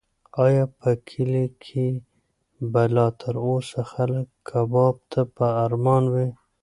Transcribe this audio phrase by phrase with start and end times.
[0.43, 1.85] ایا په کلي کې
[2.71, 6.29] به لا تر اوسه خلک کباب ته په ارمان وي؟